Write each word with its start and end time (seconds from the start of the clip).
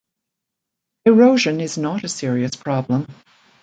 Erosion 1.05 1.61
is 1.61 1.77
not 1.77 2.03
a 2.03 2.09
serious 2.09 2.55
problem. 2.55 3.05